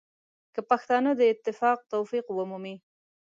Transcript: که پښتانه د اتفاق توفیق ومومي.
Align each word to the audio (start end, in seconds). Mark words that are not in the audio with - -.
که 0.53 0.61
پښتانه 0.69 1.11
د 1.15 1.21
اتفاق 1.33 1.77
توفیق 1.93 2.25
ومومي. 2.31 2.75